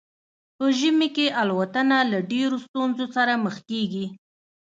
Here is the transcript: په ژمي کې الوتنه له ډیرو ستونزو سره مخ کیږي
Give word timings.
په 0.57 0.65
ژمي 0.79 1.09
کې 1.15 1.25
الوتنه 1.41 1.97
له 2.11 2.19
ډیرو 2.31 2.57
ستونزو 2.65 3.05
سره 3.15 3.33
مخ 3.43 3.55
کیږي 3.69 4.05